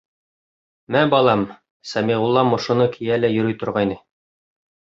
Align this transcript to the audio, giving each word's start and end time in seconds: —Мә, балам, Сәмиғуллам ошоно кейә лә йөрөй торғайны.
—Мә, 0.95 1.03
балам, 1.11 1.43
Сәмиғуллам 1.91 2.57
ошоно 2.57 2.89
кейә 2.97 3.21
лә 3.23 3.33
йөрөй 3.37 3.59
торғайны. 3.63 4.03